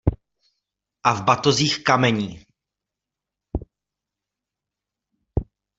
A 1.03 1.13
v 1.13 1.23
batozích 1.25 1.83
kamení. 1.83 2.45